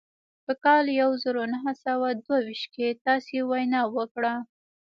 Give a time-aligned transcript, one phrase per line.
[0.45, 4.33] په کال يو زر و نهه سوه دوه ويشت کې تاسې وينا وکړه.